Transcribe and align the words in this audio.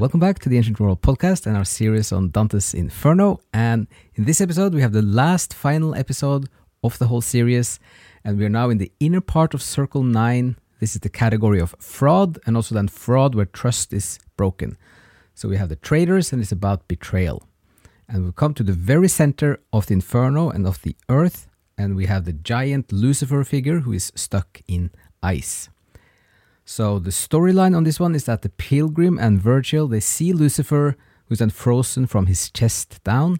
Welcome 0.00 0.18
back 0.18 0.38
to 0.38 0.48
the 0.48 0.56
Ancient 0.56 0.80
World 0.80 1.02
podcast 1.02 1.44
and 1.44 1.58
our 1.58 1.64
series 1.66 2.10
on 2.10 2.30
Dante's 2.30 2.72
Inferno. 2.72 3.38
And 3.52 3.86
in 4.14 4.24
this 4.24 4.40
episode, 4.40 4.72
we 4.72 4.80
have 4.80 4.94
the 4.94 5.02
last 5.02 5.52
final 5.52 5.94
episode 5.94 6.48
of 6.82 6.96
the 6.96 7.08
whole 7.08 7.20
series. 7.20 7.78
And 8.24 8.38
we 8.38 8.46
are 8.46 8.48
now 8.48 8.70
in 8.70 8.78
the 8.78 8.90
inner 8.98 9.20
part 9.20 9.52
of 9.52 9.60
Circle 9.60 10.02
9. 10.02 10.56
This 10.78 10.94
is 10.94 11.02
the 11.02 11.10
category 11.10 11.60
of 11.60 11.74
fraud 11.78 12.38
and 12.46 12.56
also 12.56 12.74
then 12.74 12.88
fraud 12.88 13.34
where 13.34 13.44
trust 13.44 13.92
is 13.92 14.18
broken. 14.38 14.78
So 15.34 15.50
we 15.50 15.58
have 15.58 15.68
the 15.68 15.76
traitors 15.76 16.32
and 16.32 16.40
it's 16.40 16.50
about 16.50 16.88
betrayal. 16.88 17.42
And 18.08 18.24
we 18.24 18.32
come 18.32 18.54
to 18.54 18.62
the 18.62 18.72
very 18.72 19.08
center 19.08 19.60
of 19.70 19.84
the 19.84 19.92
Inferno 19.92 20.48
and 20.48 20.66
of 20.66 20.80
the 20.80 20.96
earth. 21.10 21.46
And 21.76 21.94
we 21.94 22.06
have 22.06 22.24
the 22.24 22.32
giant 22.32 22.90
Lucifer 22.90 23.44
figure 23.44 23.80
who 23.80 23.92
is 23.92 24.12
stuck 24.14 24.62
in 24.66 24.92
ice. 25.22 25.68
So 26.70 27.00
the 27.00 27.10
storyline 27.10 27.76
on 27.76 27.82
this 27.82 27.98
one 27.98 28.14
is 28.14 28.26
that 28.26 28.42
the 28.42 28.48
pilgrim 28.48 29.18
and 29.18 29.42
Virgil 29.42 29.88
they 29.88 29.98
see 29.98 30.32
Lucifer, 30.32 30.96
who's 31.26 31.40
then 31.40 31.50
frozen 31.50 32.06
from 32.06 32.26
his 32.26 32.48
chest 32.48 33.02
down. 33.02 33.38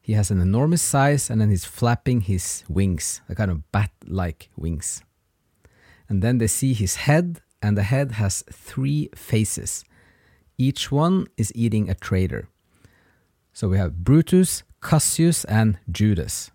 He 0.00 0.12
has 0.12 0.30
an 0.30 0.40
enormous 0.40 0.80
size 0.80 1.28
and 1.28 1.40
then 1.40 1.50
he's 1.50 1.64
flapping 1.64 2.20
his 2.20 2.62
wings, 2.68 3.20
a 3.28 3.34
kind 3.34 3.50
of 3.50 3.72
bat-like 3.72 4.48
wings. 4.56 5.02
And 6.08 6.22
then 6.22 6.38
they 6.38 6.46
see 6.46 6.72
his 6.72 6.94
head, 6.94 7.40
and 7.60 7.76
the 7.76 7.82
head 7.82 8.12
has 8.12 8.44
three 8.52 9.08
faces. 9.12 9.84
Each 10.56 10.92
one 10.92 11.26
is 11.36 11.50
eating 11.56 11.90
a 11.90 11.96
traitor. 11.96 12.46
So 13.52 13.70
we 13.70 13.78
have 13.78 14.04
Brutus, 14.04 14.62
Cassius, 14.80 15.44
and 15.46 15.80
Judas. 15.90 16.52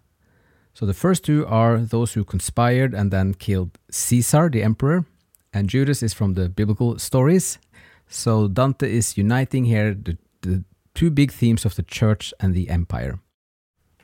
So 0.74 0.86
the 0.86 0.94
first 0.94 1.26
two 1.26 1.46
are 1.48 1.80
those 1.80 2.14
who 2.14 2.24
conspired 2.24 2.94
and 2.94 3.12
then 3.12 3.34
killed 3.34 3.78
Caesar, 3.92 4.48
the 4.50 4.64
emperor, 4.64 5.04
and 5.54 5.70
Judas 5.70 6.04
is 6.04 6.14
from 6.14 6.34
the 6.34 6.50
biblical 6.50 7.00
stories. 7.00 7.60
So 8.08 8.48
Dante 8.48 8.92
is 8.92 9.18
uniting 9.18 9.66
here 9.66 9.94
the, 9.94 10.18
the 10.42 10.64
two 10.94 11.10
big 11.12 11.32
themes 11.32 11.66
of 11.66 11.76
the 11.76 11.84
church 11.84 12.34
and 12.40 12.54
the 12.54 12.70
empire. 12.70 13.20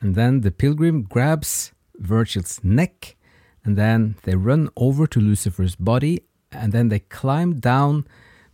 And 0.00 0.14
then 0.14 0.42
the 0.42 0.50
pilgrim 0.50 1.02
grabs 1.02 1.72
Virgil's 1.96 2.62
neck, 2.62 3.16
and 3.64 3.76
then 3.76 4.16
they 4.24 4.34
run 4.34 4.68
over 4.76 5.06
to 5.06 5.20
Lucifer's 5.20 5.76
body, 5.76 6.22
and 6.52 6.72
then 6.72 6.88
they 6.88 6.98
climb 6.98 7.60
down 7.60 8.06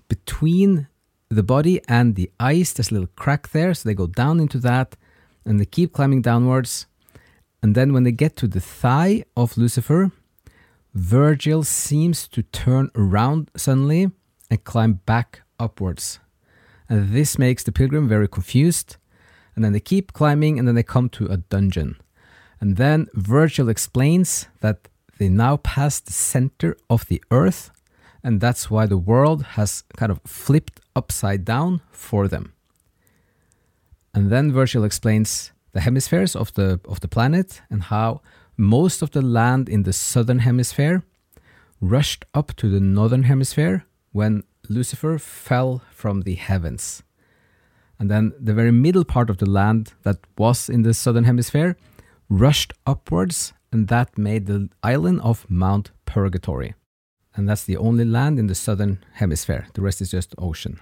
between 0.09 0.89
the 1.29 1.43
body 1.43 1.81
and 1.89 2.15
the 2.15 2.31
ice. 2.39 2.73
There's 2.73 2.91
a 2.91 2.95
little 2.95 3.11
crack 3.17 3.49
there, 3.49 3.75
so 3.75 3.89
they 3.89 3.95
go 3.95 4.07
down 4.07 4.41
into 4.41 4.59
that, 4.59 4.97
and 5.45 5.59
they 5.59 5.65
keep 5.65 5.93
climbing 5.93 6.23
downwards. 6.23 6.87
And 7.63 7.75
then 7.75 7.93
when 7.93 8.05
they 8.05 8.13
get 8.13 8.37
to 8.37 8.49
the 8.49 8.61
thigh 8.61 9.25
of 9.37 9.57
Lucifer, 9.57 10.13
Virgil 10.95 11.63
seems 11.63 12.27
to 12.29 12.43
turn 12.43 12.91
around 12.95 13.51
suddenly 13.57 14.11
and 14.51 14.65
climb 14.65 14.95
back 15.07 15.43
upwards. 15.59 16.19
And 16.89 17.13
this 17.13 17.39
makes 17.39 17.63
the 17.63 17.73
pilgrim 17.73 18.09
very 18.09 18.27
confused. 18.27 18.97
And 19.55 19.65
then 19.65 19.73
they 19.73 19.81
keep 19.81 20.13
climbing 20.13 20.59
and 20.59 20.67
then 20.67 20.75
they 20.75 20.83
come 20.83 21.09
to 21.11 21.27
a 21.27 21.37
dungeon. 21.37 21.97
And 22.61 22.77
then 22.77 23.07
Virgil 23.15 23.69
explains 23.69 24.49
that 24.61 24.89
they 25.21 25.29
now 25.29 25.59
pass 25.59 26.01
the 26.01 26.13
center 26.13 26.77
of 26.89 27.07
the 27.07 27.23
earth, 27.31 27.71
and 28.25 28.41
that's 28.41 28.71
why 28.71 28.87
the 28.87 28.97
world 28.97 29.43
has 29.43 29.85
kind 29.97 30.11
of 30.11 30.21
flipped 30.27 30.81
upside 30.97 31.45
down 31.45 31.83
for 31.91 32.27
them. 32.27 32.55
And 34.15 34.31
then 34.31 34.51
Virgil 34.51 34.83
explains 34.83 35.53
the 35.73 35.81
hemispheres 35.81 36.35
of 36.35 36.55
the 36.55 36.81
of 36.87 37.01
the 37.01 37.09
planet 37.09 37.61
and 37.71 37.83
how 37.83 38.23
most 38.61 39.01
of 39.01 39.11
the 39.13 39.23
land 39.23 39.69
in 39.69 39.85
the 39.85 39.93
southern 39.93 40.41
hemisphere 40.41 41.03
rushed 41.81 42.27
up 42.35 42.55
to 42.57 42.69
the 42.69 42.79
northern 42.79 43.23
hemisphere 43.23 43.87
when 44.13 44.45
Lucifer 44.69 45.19
fell 45.19 45.83
from 45.91 46.23
the 46.23 46.35
heavens. 46.35 47.03
And 47.99 48.11
then 48.11 48.33
the 48.39 48.53
very 48.53 48.71
middle 48.71 49.05
part 49.05 49.31
of 49.31 49.39
the 49.39 49.49
land 49.49 49.95
that 50.03 50.19
was 50.37 50.69
in 50.69 50.83
the 50.83 50.93
southern 50.93 51.25
hemisphere 51.25 51.77
rushed 52.29 52.73
upwards, 52.87 53.53
and 53.73 53.89
that 53.89 54.19
made 54.19 54.47
the 54.47 54.69
island 54.83 55.21
of 55.23 55.49
Mount 55.51 55.91
Purgatory. 56.05 56.75
And 57.35 57.49
that's 57.49 57.65
the 57.65 57.79
only 57.79 58.05
land 58.05 58.39
in 58.39 58.47
the 58.47 58.55
southern 58.55 59.03
hemisphere. 59.15 59.69
The 59.75 59.83
rest 59.83 60.03
is 60.03 60.11
just 60.11 60.35
ocean. 60.37 60.81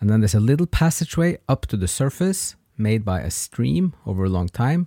And 0.00 0.08
then 0.08 0.20
there's 0.20 0.34
a 0.34 0.40
little 0.40 0.66
passageway 0.66 1.38
up 1.48 1.66
to 1.66 1.76
the 1.76 1.88
surface 1.88 2.54
made 2.76 3.04
by 3.04 3.20
a 3.20 3.30
stream 3.30 3.94
over 4.06 4.24
a 4.24 4.28
long 4.28 4.48
time 4.48 4.86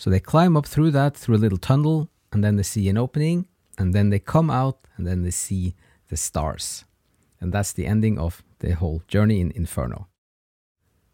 so 0.00 0.08
they 0.08 0.18
climb 0.18 0.56
up 0.56 0.64
through 0.64 0.92
that, 0.92 1.14
through 1.14 1.36
a 1.36 1.44
little 1.44 1.58
tunnel, 1.58 2.08
and 2.32 2.42
then 2.42 2.56
they 2.56 2.62
see 2.62 2.88
an 2.88 2.96
opening, 2.96 3.46
and 3.76 3.92
then 3.92 4.08
they 4.08 4.18
come 4.18 4.48
out, 4.48 4.78
and 4.96 5.06
then 5.06 5.24
they 5.24 5.30
see 5.30 5.74
the 6.08 6.16
stars. 6.16 6.86
And 7.38 7.52
that's 7.52 7.74
the 7.74 7.84
ending 7.84 8.18
of 8.18 8.42
the 8.60 8.74
whole 8.74 9.02
journey 9.08 9.42
in 9.42 9.52
Inferno. 9.54 10.08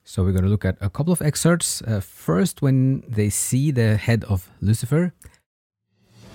So 0.04 0.22
we're 0.22 0.30
going 0.30 0.44
to 0.44 0.48
look 0.48 0.64
at 0.64 0.76
a 0.80 0.88
couple 0.88 1.12
of 1.12 1.20
excerpts. 1.20 1.82
Uh, 1.82 1.98
first, 1.98 2.62
when 2.62 3.02
they 3.08 3.28
see 3.28 3.72
the 3.72 3.96
head 3.96 4.22
of 4.28 4.48
Lucifer. 4.60 5.12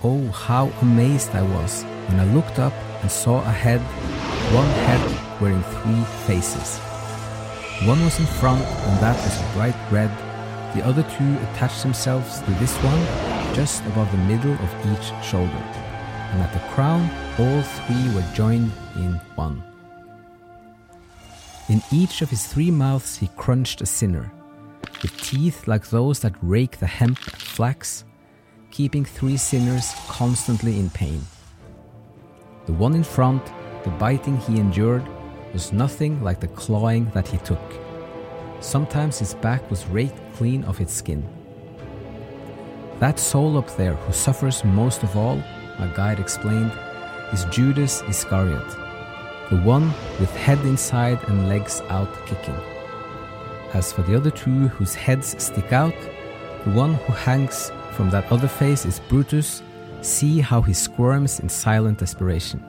Oh, 0.04 0.26
how 0.28 0.66
amazed 0.82 1.30
I 1.30 1.40
was 1.40 1.84
when 2.08 2.20
I 2.20 2.26
looked 2.34 2.58
up 2.58 2.74
and 3.00 3.10
saw 3.10 3.40
a 3.40 3.50
head, 3.64 3.80
one 4.52 4.68
head 4.84 5.40
wearing 5.40 5.62
three 5.62 6.04
faces. 6.26 6.76
One 7.88 8.04
was 8.04 8.20
in 8.20 8.26
front, 8.26 8.60
and 8.60 9.00
that 9.00 9.16
was 9.16 9.54
bright 9.54 9.90
red 9.90 10.10
the 10.74 10.84
other 10.84 11.02
two 11.02 11.36
attach 11.50 11.82
themselves 11.82 12.40
to 12.40 12.50
this 12.52 12.74
one 12.78 13.54
just 13.54 13.84
above 13.86 14.10
the 14.10 14.18
middle 14.18 14.52
of 14.52 14.70
each 14.92 15.12
shoulder, 15.24 15.62
and 16.32 16.40
at 16.40 16.52
the 16.52 16.68
crown, 16.74 17.10
all 17.38 17.62
three 17.62 18.14
were 18.14 18.24
joined 18.34 18.72
in 18.96 19.14
one. 19.34 19.62
In 21.68 21.82
each 21.92 22.22
of 22.22 22.30
his 22.30 22.46
three 22.46 22.70
mouths 22.70 23.16
he 23.16 23.28
crunched 23.36 23.82
a 23.82 23.86
sinner, 23.86 24.32
with 25.02 25.16
teeth 25.20 25.68
like 25.68 25.90
those 25.90 26.20
that 26.20 26.34
rake 26.42 26.78
the 26.78 26.86
hemp 26.86 27.18
and 27.26 27.42
flax, 27.42 28.04
keeping 28.70 29.04
three 29.04 29.36
sinners 29.36 29.92
constantly 30.08 30.78
in 30.78 30.88
pain. 30.90 31.20
The 32.66 32.72
one 32.72 32.94
in 32.94 33.04
front, 33.04 33.44
the 33.84 33.90
biting 33.90 34.38
he 34.38 34.58
endured, 34.58 35.06
was 35.52 35.72
nothing 35.72 36.22
like 36.22 36.40
the 36.40 36.48
clawing 36.48 37.10
that 37.10 37.28
he 37.28 37.36
took. 37.38 37.81
Sometimes 38.62 39.18
his 39.18 39.34
back 39.34 39.68
was 39.70 39.86
raked 39.88 40.18
clean 40.34 40.62
of 40.64 40.80
its 40.80 40.94
skin. 40.94 41.28
That 43.00 43.18
soul 43.18 43.58
up 43.58 43.76
there 43.76 43.94
who 43.94 44.12
suffers 44.12 44.64
most 44.64 45.02
of 45.02 45.16
all, 45.16 45.36
my 45.78 45.92
guide 45.96 46.20
explained, 46.20 46.72
is 47.32 47.44
Judas 47.46 48.02
Iscariot, 48.02 48.68
the 49.50 49.60
one 49.64 49.88
with 50.20 50.34
head 50.36 50.60
inside 50.60 51.18
and 51.24 51.48
legs 51.48 51.80
out 51.88 52.08
kicking. 52.26 52.58
As 53.74 53.92
for 53.92 54.02
the 54.02 54.14
other 54.14 54.30
two 54.30 54.68
whose 54.68 54.94
heads 54.94 55.42
stick 55.42 55.72
out, 55.72 55.94
the 56.64 56.70
one 56.70 56.94
who 56.94 57.12
hangs 57.12 57.72
from 57.90 58.10
that 58.10 58.30
other 58.30 58.48
face 58.48 58.86
is 58.86 59.00
Brutus. 59.00 59.60
See 60.02 60.40
how 60.40 60.62
he 60.62 60.72
squirms 60.72 61.40
in 61.40 61.48
silent 61.48 61.98
desperation. 61.98 62.62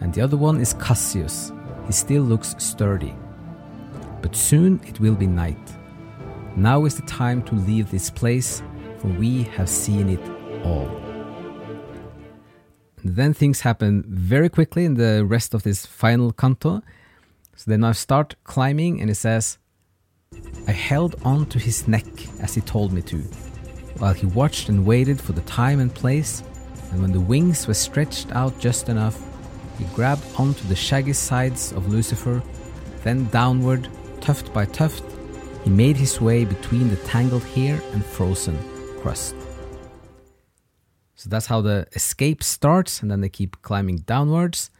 And 0.00 0.12
the 0.12 0.20
other 0.20 0.36
one 0.36 0.60
is 0.60 0.74
Cassius. 0.74 1.52
He 1.86 1.92
still 1.92 2.22
looks 2.22 2.56
sturdy. 2.58 3.14
But 4.24 4.34
soon 4.34 4.80
it 4.86 4.98
will 5.00 5.14
be 5.14 5.26
night 5.26 5.76
Now 6.56 6.86
is 6.86 6.94
the 6.96 7.02
time 7.02 7.42
to 7.42 7.54
leave 7.54 7.90
this 7.90 8.08
place, 8.08 8.62
for 8.96 9.08
we 9.08 9.42
have 9.42 9.68
seen 9.68 10.08
it 10.08 10.24
all. 10.64 10.88
Then 13.04 13.34
things 13.34 13.60
happen 13.60 14.02
very 14.08 14.48
quickly 14.48 14.86
in 14.86 14.94
the 14.94 15.26
rest 15.26 15.52
of 15.52 15.62
this 15.62 15.84
final 15.84 16.32
canto. 16.32 16.80
So 17.54 17.70
then 17.70 17.84
I 17.84 17.92
start 17.92 18.36
climbing, 18.44 19.02
and 19.02 19.10
it 19.10 19.16
says, 19.16 19.58
I 20.66 20.72
held 20.72 21.16
on 21.22 21.44
to 21.46 21.58
his 21.58 21.86
neck 21.86 22.06
as 22.40 22.54
he 22.54 22.62
told 22.62 22.94
me 22.94 23.02
to, 23.02 23.18
while 23.98 24.14
he 24.14 24.26
watched 24.26 24.70
and 24.70 24.86
waited 24.86 25.20
for 25.20 25.32
the 25.32 25.42
time 25.42 25.80
and 25.80 25.94
place, 25.94 26.42
and 26.92 27.02
when 27.02 27.12
the 27.12 27.20
wings 27.20 27.66
were 27.66 27.74
stretched 27.74 28.32
out 28.32 28.58
just 28.58 28.88
enough, 28.88 29.22
he 29.76 29.84
grabbed 29.96 30.24
onto 30.38 30.66
the 30.68 30.76
shaggy 30.76 31.12
sides 31.12 31.72
of 31.72 31.92
Lucifer, 31.92 32.42
then 33.02 33.26
downward, 33.26 33.90
tuft 34.24 34.52
by 34.54 34.64
tuft, 34.64 35.04
he 35.64 35.70
made 35.70 35.96
his 35.96 36.18
way 36.18 36.46
between 36.46 36.88
the 36.88 36.96
tangled 37.12 37.44
hair 37.44 37.78
and 37.92 38.02
frozen 38.02 38.56
crust. 39.00 39.34
So 41.14 41.28
that's 41.28 41.46
how 41.46 41.60
the 41.60 41.86
escape 41.92 42.42
starts, 42.42 43.02
and 43.02 43.10
then 43.10 43.20
they 43.20 43.28
keep 43.28 43.60
climbing 43.60 43.98
downwards, 43.98 44.70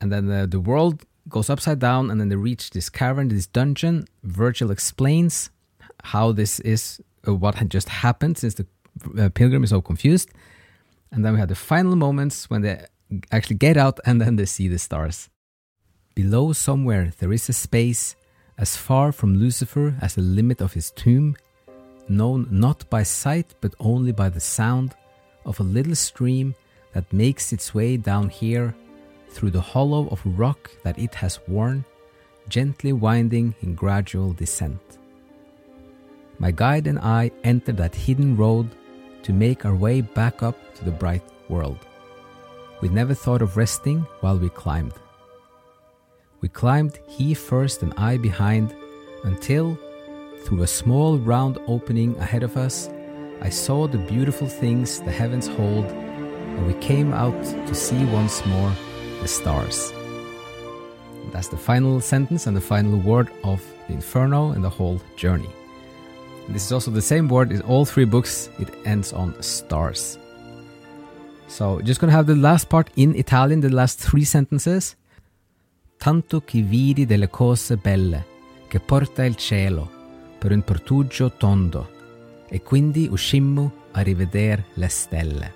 and 0.00 0.10
then 0.12 0.26
the, 0.26 0.46
the 0.46 0.60
world 0.60 1.04
goes 1.28 1.48
upside 1.48 1.78
down, 1.78 2.10
and 2.10 2.20
then 2.20 2.28
they 2.30 2.36
reach 2.36 2.70
this 2.70 2.88
cavern, 2.90 3.28
this 3.28 3.46
dungeon. 3.46 4.06
Virgil 4.24 4.70
explains 4.70 5.50
how 6.02 6.32
this 6.32 6.58
is, 6.60 7.00
uh, 7.26 7.34
what 7.34 7.54
had 7.54 7.70
just 7.70 7.88
happened 7.88 8.38
since 8.38 8.54
the 8.54 8.66
uh, 9.18 9.28
pilgrim 9.28 9.62
is 9.62 9.70
so 9.70 9.80
confused. 9.80 10.30
And 11.12 11.24
then 11.24 11.34
we 11.34 11.38
have 11.38 11.48
the 11.48 11.54
final 11.54 11.96
moments 11.96 12.50
when 12.50 12.62
they 12.62 12.84
actually 13.30 13.56
get 13.56 13.76
out 13.76 13.98
and 14.04 14.20
then 14.20 14.36
they 14.36 14.46
see 14.46 14.68
the 14.68 14.78
stars. 14.78 15.28
Below, 16.14 16.52
somewhere, 16.52 17.12
there 17.18 17.32
is 17.32 17.48
a 17.48 17.52
space 17.52 18.16
as 18.58 18.76
far 18.76 19.12
from 19.12 19.36
Lucifer 19.38 19.94
as 20.02 20.14
the 20.14 20.22
limit 20.22 20.60
of 20.60 20.72
his 20.72 20.90
tomb, 20.90 21.36
known 22.08 22.46
not 22.50 22.88
by 22.90 23.02
sight 23.02 23.54
but 23.60 23.74
only 23.78 24.12
by 24.12 24.28
the 24.28 24.40
sound 24.40 24.94
of 25.46 25.60
a 25.60 25.62
little 25.62 25.94
stream 25.94 26.54
that 26.92 27.12
makes 27.12 27.52
its 27.52 27.74
way 27.74 27.96
down 27.96 28.28
here 28.28 28.74
through 29.30 29.50
the 29.50 29.60
hollow 29.60 30.08
of 30.08 30.20
rock 30.24 30.70
that 30.82 30.98
it 30.98 31.14
has 31.14 31.38
worn, 31.46 31.84
gently 32.48 32.92
winding 32.92 33.54
in 33.60 33.74
gradual 33.74 34.32
descent. 34.32 34.98
My 36.38 36.50
guide 36.50 36.86
and 36.86 36.98
I 36.98 37.30
entered 37.44 37.76
that 37.76 37.94
hidden 37.94 38.36
road 38.36 38.70
to 39.22 39.32
make 39.32 39.64
our 39.64 39.74
way 39.74 40.00
back 40.00 40.42
up 40.42 40.56
to 40.76 40.84
the 40.84 40.90
bright 40.90 41.22
world. 41.48 41.78
We 42.80 42.88
never 42.88 43.14
thought 43.14 43.42
of 43.42 43.56
resting 43.56 44.06
while 44.20 44.38
we 44.38 44.48
climbed. 44.48 44.94
We 46.40 46.48
climbed, 46.48 47.00
he 47.08 47.34
first 47.34 47.82
and 47.82 47.92
I 47.96 48.16
behind, 48.16 48.74
until, 49.24 49.76
through 50.44 50.62
a 50.62 50.68
small 50.68 51.18
round 51.18 51.58
opening 51.66 52.16
ahead 52.18 52.44
of 52.44 52.56
us, 52.56 52.88
I 53.40 53.50
saw 53.50 53.88
the 53.88 53.98
beautiful 53.98 54.46
things 54.46 55.00
the 55.00 55.10
heavens 55.10 55.48
hold, 55.48 55.86
and 55.86 56.66
we 56.66 56.74
came 56.74 57.12
out 57.12 57.42
to 57.42 57.74
see 57.74 58.04
once 58.06 58.44
more 58.46 58.72
the 59.20 59.26
stars. 59.26 59.92
That's 61.32 61.48
the 61.48 61.56
final 61.56 62.00
sentence 62.00 62.46
and 62.46 62.56
the 62.56 62.60
final 62.60 62.98
word 62.98 63.28
of 63.42 63.60
the 63.88 63.94
Inferno 63.94 64.52
and 64.52 64.62
the 64.62 64.70
whole 64.70 65.00
journey. 65.16 65.50
And 66.46 66.54
this 66.54 66.64
is 66.64 66.72
also 66.72 66.92
the 66.92 67.02
same 67.02 67.28
word 67.28 67.50
in 67.50 67.62
all 67.62 67.84
three 67.84 68.04
books, 68.04 68.48
it 68.60 68.68
ends 68.84 69.12
on 69.12 69.40
stars. 69.42 70.18
So, 71.48 71.80
just 71.80 72.00
gonna 72.00 72.12
have 72.12 72.26
the 72.26 72.36
last 72.36 72.68
part 72.68 72.90
in 72.94 73.16
Italian, 73.16 73.60
the 73.60 73.70
last 73.70 73.98
three 73.98 74.24
sentences. 74.24 74.94
Tanto 75.98 76.42
che 76.42 76.62
vidi 76.62 77.06
delle 77.06 77.28
cose 77.28 77.76
belle, 77.76 78.24
che 78.68 78.78
porta 78.78 79.24
il 79.24 79.34
cielo, 79.34 79.90
per 80.38 80.52
un 80.52 80.62
portugio 80.62 81.32
tondo, 81.32 82.46
e 82.48 82.62
quindi 82.62 83.08
uscimmo 83.10 83.86
a 83.92 84.00
rivedere 84.00 84.66
le 84.74 84.88
stelle. 84.88 85.54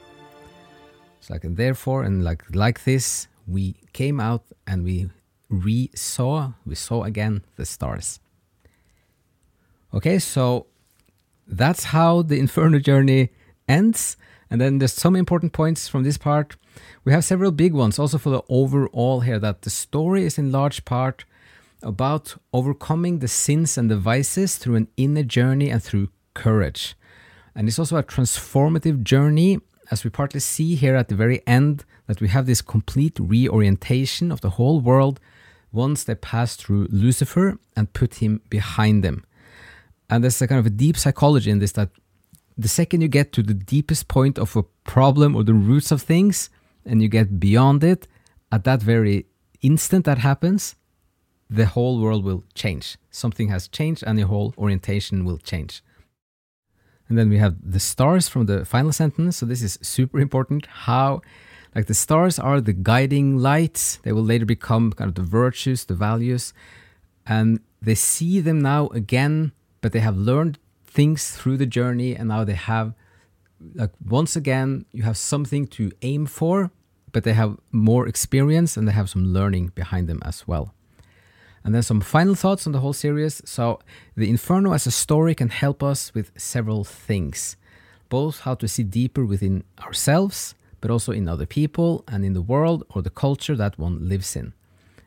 So 1.21 1.33
like, 1.33 1.49
therefore, 1.55 2.05
and 2.05 2.25
like 2.25 2.45
like 2.51 2.83
this, 2.83 3.29
we 3.47 3.75
came 3.93 4.21
out 4.21 4.43
and 4.67 4.83
we 4.83 5.09
re-saw, 5.49 6.51
we 6.65 6.75
saw 6.75 7.05
again 7.05 7.43
the 7.55 7.65
stars. 7.65 8.19
Okay, 9.95 10.19
so 10.19 10.67
that's 11.47 11.85
how 11.95 12.23
the 12.23 12.39
Inferno 12.41 12.81
journey 12.81 13.31
ends. 13.69 14.17
And 14.53 14.61
then 14.61 14.79
there's 14.79 14.93
some 14.93 15.17
important 15.17 15.55
points 15.55 15.89
from 15.89 16.03
this 16.03 16.19
part. 16.19 16.57
We 17.05 17.13
have 17.13 17.25
several 17.25 17.53
big 17.53 17.73
ones 17.73 17.99
also 17.99 18.19
for 18.19 18.29
the 18.29 18.43
overall 18.51 19.21
here 19.21 19.39
that 19.39 19.63
the 19.63 19.71
story 19.71 20.25
is 20.25 20.37
in 20.37 20.53
large 20.53 20.85
part 20.85 21.25
about 21.83 22.37
overcoming 22.53 23.21
the 23.21 23.29
sins 23.29 23.79
and 23.79 23.91
the 23.91 23.97
vices 23.97 24.59
through 24.59 24.77
an 24.77 24.89
inner 24.99 25.23
journey 25.23 25.71
and 25.71 25.83
through 25.83 26.11
courage. 26.35 26.95
And 27.55 27.67
it's 27.67 27.79
also 27.79 27.97
a 27.97 28.03
transformative 28.03 29.03
journey, 29.03 29.59
as 29.91 30.05
we 30.05 30.11
partly 30.11 30.41
see 30.41 30.75
here 30.75 30.97
at 30.97 31.09
the 31.09 31.15
very 31.15 31.41
end, 31.47 31.87
that 32.07 32.21
we 32.21 32.29
have 32.29 32.45
this 32.45 32.61
complete 32.61 33.19
reorientation 33.19 34.31
of 34.31 34.43
the 34.43 34.51
whole 34.51 34.81
world 34.81 35.19
once 35.73 36.05
they 36.05 36.15
pass 36.15 36.57
through 36.57 36.89
Lucifer 36.91 37.59
and 37.75 37.95
put 37.95 38.17
him 38.17 38.43
behind 38.51 39.03
them. 39.03 39.25
And 40.11 40.23
there's 40.23 40.43
a 40.43 40.47
kind 40.47 40.59
of 40.59 40.67
a 40.67 40.71
deep 40.71 40.99
psychology 40.99 41.51
in 41.51 41.59
this 41.59 41.73
that 41.73 41.89
the 42.63 42.69
second 42.69 43.01
you 43.01 43.09
get 43.09 43.33
to 43.33 43.43
the 43.43 43.55
deepest 43.55 44.09
point 44.09 44.39
of 44.39 44.57
a 44.57 44.63
problem 44.85 45.35
or 45.37 45.45
the 45.45 45.55
roots 45.55 45.91
of 45.91 46.03
things 46.03 46.51
and 46.85 47.03
you 47.03 47.09
get 47.09 47.39
beyond 47.39 47.85
it, 47.85 48.09
at 48.51 48.65
that 48.65 48.83
very 48.83 49.27
instant 49.61 50.05
that 50.05 50.19
happens, 50.19 50.75
the 51.49 51.67
whole 51.67 52.01
world 52.01 52.25
will 52.25 52.45
change. 52.55 52.97
Something 53.11 53.49
has 53.49 53.69
changed 53.69 54.03
and 54.07 54.19
the 54.19 54.27
whole 54.27 54.55
orientation 54.57 55.25
will 55.25 55.39
change. 55.39 55.83
And 57.09 57.19
then 57.19 57.29
we 57.29 57.39
have 57.39 57.57
the 57.63 57.81
stars 57.81 58.29
from 58.29 58.47
the 58.47 58.65
final 58.65 58.93
sentence. 58.93 59.37
So 59.37 59.47
this 59.47 59.63
is 59.63 59.79
super 59.83 60.19
important. 60.19 60.67
How, 60.67 61.21
like 61.75 61.87
the 61.87 61.95
stars 61.95 62.39
are 62.39 62.61
the 62.61 62.73
guiding 62.73 63.37
lights. 63.37 63.99
They 64.03 64.13
will 64.13 64.25
later 64.25 64.47
become 64.47 64.93
kind 64.93 65.09
of 65.09 65.15
the 65.15 65.23
virtues, 65.23 65.85
the 65.85 65.95
values. 65.95 66.55
And 67.27 67.61
they 67.83 67.95
see 67.95 68.41
them 68.41 68.61
now 68.61 68.89
again, 68.89 69.53
but 69.81 69.93
they 69.93 70.01
have 70.01 70.17
learned 70.17 70.59
things 70.93 71.31
through 71.37 71.57
the 71.57 71.67
journey. 71.67 72.15
And 72.15 72.29
now 72.29 72.45
they 72.45 72.55
have, 72.55 72.95
like, 73.75 73.93
once 74.05 74.37
again, 74.37 74.85
you 74.93 75.03
have 75.03 75.17
something 75.17 75.67
to 75.79 75.91
aim 76.03 76.27
for, 76.27 76.71
but 77.13 77.25
they 77.25 77.33
have 77.33 77.59
more 77.71 78.07
experience 78.07 78.77
and 78.77 78.87
they 78.87 78.93
have 78.93 79.11
some 79.11 79.27
learning 79.33 79.73
behind 79.75 80.09
them 80.09 80.21
as 80.25 80.47
well. 80.47 80.75
And 81.65 81.75
then 81.75 81.83
some 81.83 82.01
final 82.01 82.35
thoughts 82.35 82.67
on 82.67 82.73
the 82.73 82.81
whole 82.81 82.93
series. 82.93 83.41
So, 83.45 83.79
The 84.17 84.29
Inferno 84.29 84.73
as 84.73 84.87
a 84.87 84.91
story 84.91 85.35
can 85.35 85.49
help 85.49 85.83
us 85.83 86.13
with 86.15 86.33
several 86.37 86.85
things 86.85 87.57
both 88.13 88.41
how 88.41 88.55
to 88.55 88.69
see 88.69 88.83
deeper 88.83 89.25
within 89.25 89.65
ourselves, 89.81 90.55
but 90.83 90.91
also 90.91 91.13
in 91.13 91.27
other 91.27 91.47
people 91.47 92.05
and 92.07 92.27
in 92.27 92.35
the 92.35 92.43
world 92.43 92.85
or 92.91 93.01
the 93.01 93.17
culture 93.25 93.57
that 93.57 93.79
one 93.79 94.07
lives 94.07 94.37
in. 94.37 94.53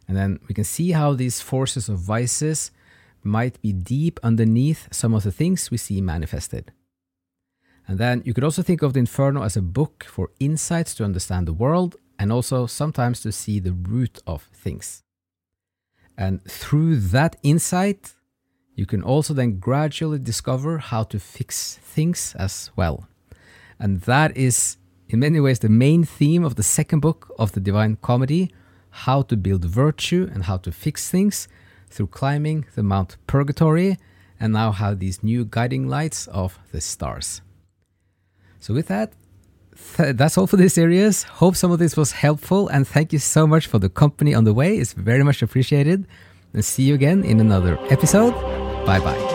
And 0.08 0.18
then 0.18 0.40
we 0.48 0.56
can 0.56 0.64
see 0.64 0.90
how 0.94 1.14
these 1.14 1.40
forces 1.40 1.88
of 1.88 2.00
vices 2.00 2.72
might 3.26 3.62
be 3.62 3.74
deep 3.74 4.20
underneath 4.24 4.88
some 4.92 5.14
of 5.14 5.24
the 5.24 5.32
things 5.32 5.72
we 5.72 5.78
see 5.78 6.02
manifested. 6.02 6.72
And 7.88 7.98
then 7.98 8.22
you 8.26 8.34
could 8.34 8.44
also 8.44 8.62
think 8.62 8.82
of 8.82 8.94
the 8.94 9.00
Inferno 9.00 9.44
as 9.44 9.56
a 9.56 9.62
book 9.62 10.06
for 10.06 10.32
insights 10.40 10.96
to 10.96 11.04
understand 11.04 11.48
the 11.48 11.54
world 11.54 11.98
and 12.18 12.32
also 12.32 12.66
sometimes 12.66 13.22
to 13.22 13.32
see 13.32 13.60
the 13.60 13.74
root 13.74 14.20
of 14.26 14.44
things. 14.54 15.04
And 16.18 16.44
through 16.46 16.98
that 16.98 17.36
insight, 17.44 18.14
you 18.76 18.86
can 18.86 19.04
also 19.04 19.34
then 19.34 19.60
gradually 19.60 20.20
discover 20.20 20.78
how 20.78 21.04
to 21.04 21.20
fix 21.20 21.78
things 21.82 22.36
as 22.40 22.72
well. 22.76 23.08
And 23.80 24.02
that 24.02 24.36
is, 24.36 24.78
in 25.10 25.20
many 25.20 25.40
ways, 25.40 25.60
the 25.60 25.70
main 25.70 26.04
theme 26.04 26.44
of 26.44 26.56
the 26.56 26.64
second 26.64 27.02
book 27.02 27.34
of 27.38 27.52
the 27.52 27.60
Divine 27.60 27.98
Comedy 28.02 28.52
how 29.04 29.22
to 29.22 29.36
build 29.36 29.66
virtue 29.66 30.30
and 30.34 30.44
how 30.46 30.56
to 30.56 30.72
fix 30.72 31.12
things 31.12 31.50
through 31.96 32.08
climbing 32.08 32.66
the 32.76 32.84
Mount 32.84 33.18
Purgatory, 33.26 33.98
and 34.40 34.52
now 34.52 34.72
have 34.72 35.00
these 35.00 35.24
new 35.24 35.46
guiding 35.46 35.88
lights 35.88 36.28
of 36.28 36.60
the 36.72 36.82
stars. 36.82 37.42
So, 38.60 38.74
with 38.74 38.88
that, 38.88 39.14
th- 39.96 40.18
that's 40.18 40.38
all 40.38 40.48
for 40.48 40.58
this 40.58 40.74
series. 40.74 41.24
Hope 41.24 41.56
some 41.56 41.72
of 41.72 41.80
this 41.80 41.96
was 41.96 42.12
helpful, 42.12 42.68
and 42.68 42.86
thank 42.86 43.14
you 43.14 43.20
so 43.20 43.48
much 43.48 43.68
for 43.68 43.80
the 43.80 43.90
company 43.90 44.36
on 44.36 44.44
the 44.44 44.54
way. 44.54 44.78
It's 44.78 44.94
very 44.94 45.24
much 45.24 45.42
appreciated. 45.42 46.06
And 46.54 46.64
see 46.64 46.84
you 46.84 46.94
again 46.94 47.24
in 47.24 47.40
another 47.40 47.78
episode. 47.90 48.34
Bye 48.86 49.00
bye. 49.00 49.35